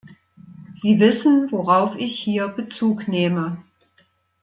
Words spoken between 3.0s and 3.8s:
nehme.